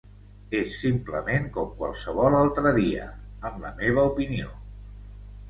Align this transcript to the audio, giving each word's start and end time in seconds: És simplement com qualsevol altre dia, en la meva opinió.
És 0.59 0.77
simplement 0.83 1.45
com 1.57 1.69
qualsevol 1.81 2.39
altre 2.39 2.73
dia, 2.79 3.05
en 3.51 3.61
la 3.67 3.75
meva 3.83 4.09
opinió. 4.15 4.53